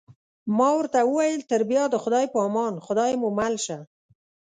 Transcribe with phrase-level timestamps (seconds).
[0.57, 3.77] ما ورته وویل: تر بیا د خدای په امان، خدای مو مل شه.